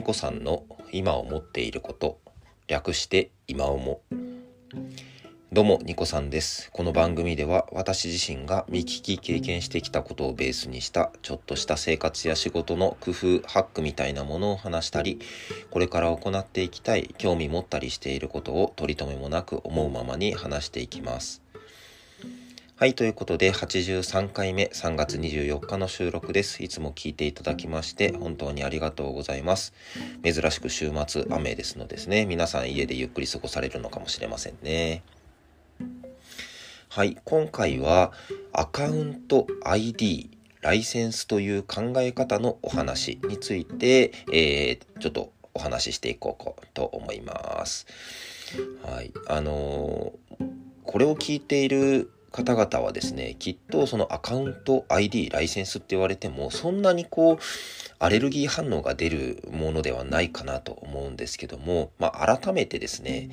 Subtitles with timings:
[0.00, 2.20] ニコさんの今思っていること
[2.68, 4.00] 略して今思
[5.52, 6.70] どうもニコさんです。
[6.72, 15.20] この番組では私自身が見聞き経験してきたことをベースにしたちょっとした生活や仕事の工夫ハックみたいなものを話したり
[15.70, 21.42] これから行っていきたい興味持ったりしていることを取り留めもなく思うままに話していきます。
[22.80, 26.62] はい、ということで、83回目、3月24日の収録です。
[26.62, 29.74] いつも聞いていただきまして、本当にありがとうございます。
[30.24, 35.02] 珍しく週末、雨ですのですね、皆さん家でゆっくり過ごされるのかもしれませんね。
[36.88, 38.12] はい、今回は、
[38.54, 40.30] アカウント ID、
[40.62, 47.86] ライセンスという考え方のお話について、えー、ちょっとお話ししていこうと思います。
[48.82, 50.46] はい、あのー、
[50.84, 57.38] これを聞いている方々はですね、きっとそのアカウント ID、ライセンスって言われても、そんなにこう、
[58.02, 63.28] アレルギー反応が出るものではないかなと思うんですけども、まあ、改めてですね、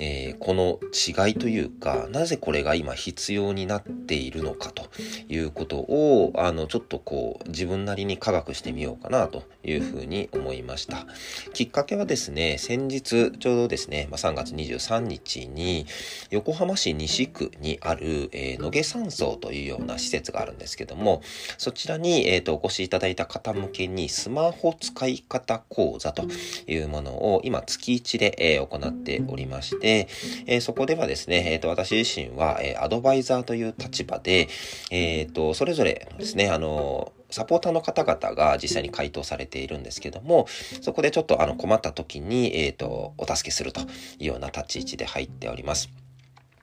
[0.00, 4.88] えー、この違いというか、なぜこれが今必要になっているのかと
[5.28, 11.06] いうことを、あの、ちょっとこう、自分なりに科学してみようかなというふうに思いました。
[11.52, 15.86] きっかけはですね、先日、ちょうどですね、まあ、3月23日に、
[16.30, 21.22] 横浜市西区にある、えー、野毛山荘というような施設があるんですけども、
[21.58, 26.26] そちらに、え、ー、と、お越しいただいた方向けにスマホ使い方講座と
[26.66, 30.08] いうものを今月1で、えー、行っておりまして、
[30.46, 34.48] えー、そこではですね、え、ー、と、私自身は、えー、アドバイザーという立場で、
[34.90, 40.46] えっ、と、それぞれですね、あの、サポーターの方々が実際に回答されているんですけども、
[40.80, 43.84] そこでちょっとあの困った時に、えっ、と、お助けするとい
[44.22, 45.99] うような立ち位置で入っております。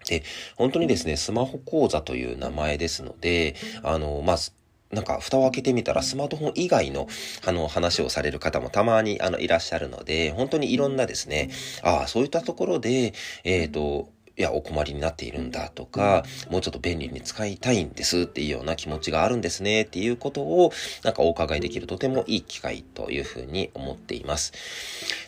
[0.07, 0.23] で、
[0.55, 4.51] 本当にですね、スマホ講座という名前ですので、あの、まず、
[4.91, 7.07] なんか、蓋を開けてみたら、スマートフォン以外の、
[7.45, 11.49] あの、話をされる方もたまに、あの、いらっしゃるので、本当にいろんなですね、
[11.83, 13.13] ああ、そういったところで、
[13.43, 20.71] えっ、ー、と、いや、お困りになっているんだとか、もうちょっと便利に使いたいんですっていうような気持ちがあるんですねっていうことを、
[21.03, 24.53] なんかお伺いできるとてもいい機会というふうに思っています。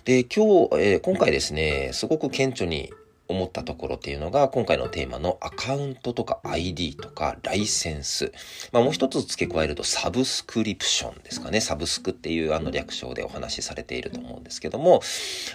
[0.06, 2.94] で、今日、えー、今回ですね、すごく顕著に
[3.30, 8.34] 思ったところっていうのが、今回のテーマのアカウントとか ID とかライセンス。
[8.72, 11.62] まあもう一つ付け加えるとサブスクリプションですかね。
[11.62, 15.02] サブスクっていうあの略称でお話しされていると思うんですけども、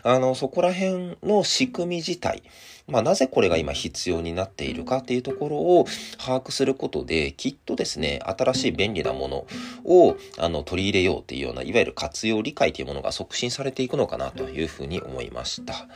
[0.05, 2.45] あの、そこら辺の仕組み自体、
[2.87, 5.87] まあ、なぜこれが今必要になっているかっていうところを
[6.19, 9.47] 把握することで、きっとですね、新しい便利なもの
[9.85, 15.87] をあの取り入れようっていうような、いわゆる活用理解というものが促進されていくのかなというふうに思いました。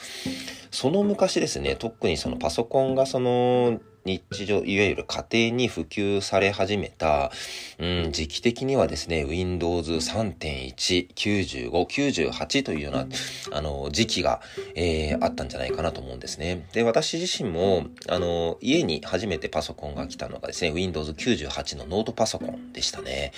[0.70, 7.30] その昔ですね、特にそのパソコンがその日常、いわゆる家庭に普及され始めた、
[7.78, 13.06] うん、時期的にはですね、Windows 3.1、95、98というような、
[13.52, 14.40] あの、時期が、
[14.74, 16.66] えー、あったんじゃないかなと思うんですね。
[16.72, 23.32] で、私自身も、あの、家に初めてパソコンが来たのがですね、Windows 98のノートパソコンでしたね。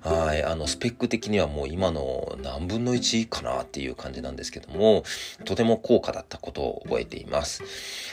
[0.00, 5.04] はい、あの、スペック的にはもう今の何分の1かなっていう感じなんですけども、
[5.44, 7.62] とても高価だったことを覚えています。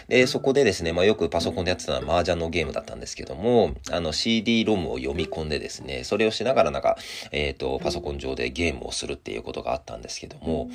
[0.07, 6.97] で、そこでですね、まあよくパソコンでやってたのは麻雀のゲームだったんですけども、あの CD ロムを読み込んでですね、それをしながらなんか、
[7.31, 10.69] えっ、ー、と、パソコン上でゲームをするっていうことがあったんですけども、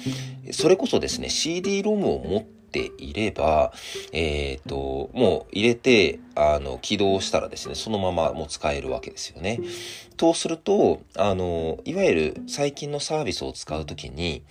[0.52, 3.72] それこそですね、CD ロムを持っていれば、
[4.12, 9.60] えっ、ー、と、もう入れて、あの、起動したらですね、そのままもう使えるわけですよね。
[10.16, 14.42] とすると、あの、いわゆる最近のサービスを使うときに、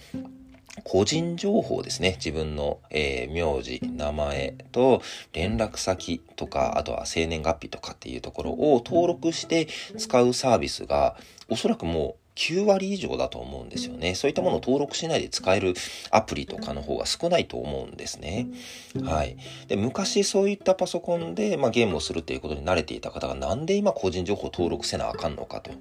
[0.83, 2.13] 個人情報ですね。
[2.17, 5.01] 自分の、えー、名字、名前と
[5.33, 9.67] 連絡先とか、あとは生年月日とかっていうところを登録して
[9.97, 11.15] 使うサービスが、
[11.49, 14.15] おそらくもう9割以上だと思うんですよね。
[14.15, 15.73] そういったものを登録しないで使える
[16.09, 18.47] アプリとかの方が少ないと思うんですね。
[19.03, 19.35] はい。
[19.67, 25.71] で、昔そういったパソコンで、まあ、ゲームをするっていうことに慣れていた方がなんで今個人情報を登録せなあかんのかと。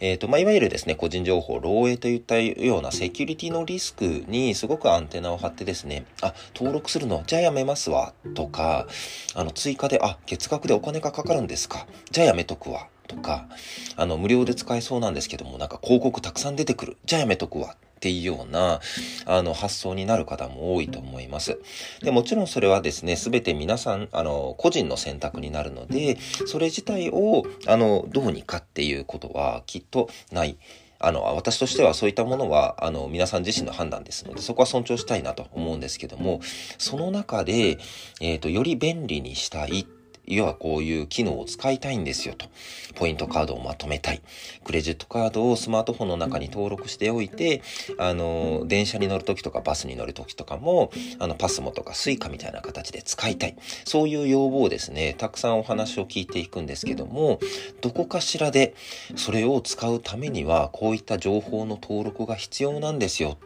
[0.00, 8.86] えっ、ー、と、まあ、いわゆるですね、個人情報漏洩といったようなセキュリティのリスクにすごくアンテナを張ってですね、あ、登録するの、じゃあやめますわ、とか、
[9.34, 13.48] あの、追加で、あ、月額でお金がかかるんですか、じゃあやめとくわ、とか、
[13.96, 16.96] あの、無料で使えそうなんですけども、なんか広告たくさん出てくる。
[17.04, 17.76] じゃあやめとくわ。
[17.96, 18.80] っていうような、
[19.26, 21.60] あの、発想になる方も多いと思います。
[22.02, 30.58] で、もちろんそれはですね、すべて皆さん、あの、個人の選択になるので、それ自体を、あの、どうにかっていうことはきっとない。
[30.98, 36.40] あの、私としてはそういったものは、あの、皆さん自身の判断ですので、そこは尊重したいなと思うんですけども、
[36.78, 37.78] その中で、
[38.20, 39.86] えっ、ー、と、より便利にしたい
[40.26, 42.46] 要はこういう機能を使いたいんですよと。
[42.94, 44.22] ポイントカードをまとめたい。
[44.64, 47.62] クレジットカードをスマートフォンの中に登録しておいて、
[47.98, 53.56] あの、電車に乗るときとかバスに乗るときとかも、あの、パスモとかスイカみたいな形で使いたい。
[53.84, 57.40] そういう要望をですね、たくさんお話を聞いていくんですけども、
[57.80, 58.74] どこかしらで
[59.16, 63.38] それを使うためには、こういった情報の登録が必要なんですよ。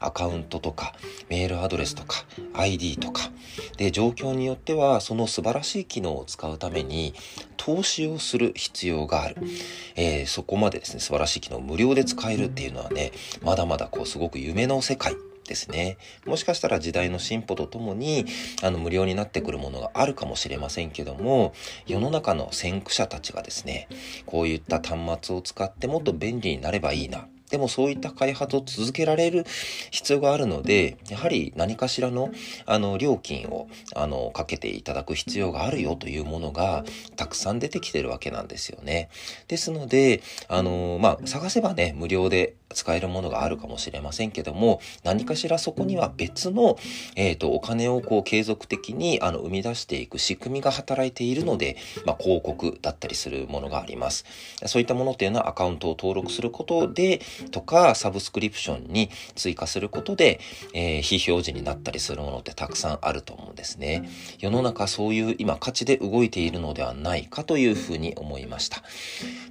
[0.00, 0.94] アカウントとか、
[1.28, 3.30] メールアドレスとか、ID とか。
[3.76, 7.14] で、状況によっては、その素晴らしい機能を使うために、
[7.56, 9.36] 投資をする必要がある。
[9.96, 13.12] えー、そこまでですね、素晴らしい機能を無料で使えるっていうのはね、
[13.42, 15.14] まだまだこう、すごく夢の世界
[15.46, 15.98] ですね。
[16.26, 18.26] もしかしたら時代の進歩とともに、
[18.62, 21.52] あの、無料になってくるものがあるかもしれませんけども、
[21.86, 23.88] 世の中の先駆者たちがですね、
[24.26, 27.28] こういった端末を使ってもっと便利になればいいな。
[27.50, 29.44] でもそういった開発を続けられる
[29.90, 32.30] 必要があるので、やはり何かしらの、
[32.66, 36.84] あの、料金を、あの、かけていただく必要があるよというものが、
[37.16, 39.08] たくさん出てきてるわけなんですよね。
[39.48, 46.76] ですので、あの、まあ、探せばね、無料で使えるものがあるかもしれませんけども、何かしらそこには別の、
[47.16, 54.24] えっ、ー、と、お金をこう継続的にあの生み出していく仕組みが働いているので、まあ、広告だったりするものがあります。
[54.66, 57.20] そういったものっていうのはアカウントを登録することで、
[57.50, 60.40] とか、サブスクリプションに追加することで、
[60.72, 64.08] えー、非表示になったりするものってたくさんあると思うんですね。
[64.38, 68.82] 世の中そういう今価値で動いているのではないかというふうに思いました。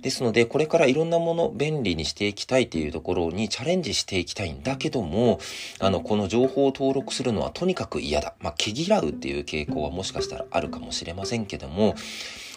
[0.01, 5.39] ですので、これからいろんなもの便利にしていきたいというところころにチャレンジしていきたいんだけども、
[5.79, 8.33] あの、この情報を登録するのはとにかく嫌だ。
[8.39, 11.95] まあ、毛嫌うっていう傾向はもしかしたらあるかもしれませんけども、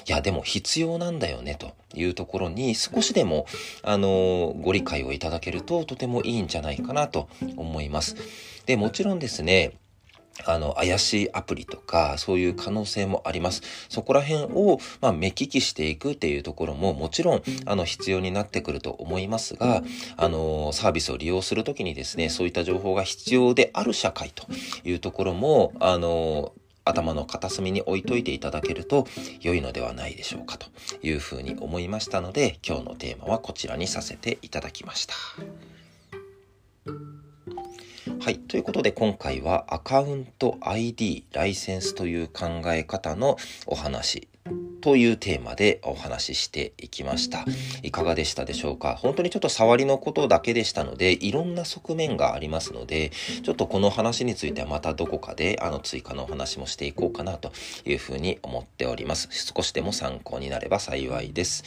[0.09, 3.47] いや、でも必要なんだよね、というところに少しでも、
[3.83, 8.17] あの、ご理解をいただけるととてもいいんじゃないかなと思います。
[8.67, 9.73] で、もちろんですね、
[10.45, 13.63] あの、怪しいアプリとか、そういう可能性もあります。
[13.89, 19.83] そこら辺を、まあ、目利きしていくっていうところも、もちろん、あの、必要になってくると思いますが、
[20.17, 24.47] あの、サービスを利用するときにですね、そういった情報が必要である社会と
[24.85, 26.53] いうところも、あの、
[26.87, 29.07] 頭の片隅に置いといていただけると
[29.41, 30.69] 良いのではないでしょうかと
[31.03, 35.15] いうふうに思いましたので、今日のテーマはこちらにさせていただきました。
[38.27, 38.41] はい。
[38.41, 43.37] ということで今回はアカウント ID ライセンスという考え方の
[43.67, 44.27] お話
[44.87, 47.45] というテーマでお話ししていきました。
[47.83, 48.95] いかがでしたでしょうか？
[48.95, 53.11] 本当にちょっと触りのことだけでしたので、いろんな側面がありますので、
[53.43, 57.51] ちょっとこの話についてはまたどこかであの追加のお話もしていこうかなと
[57.85, 59.29] いうふうに思っております。
[59.33, 61.65] 少しでも参考になれば幸いです。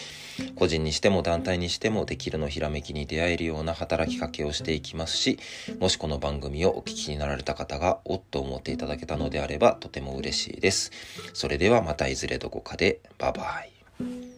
[0.55, 5.39] 個人にしても団体にしてもできるのひらめきに出会えるような働きかけをしていきますし、
[5.81, 10.93] もしこの番組をお聞きになられた方がおっと思っていただけたのであればとても嬉しいです。
[11.33, 13.43] それではまたいずれどこかでバイバ
[14.01, 14.28] イ。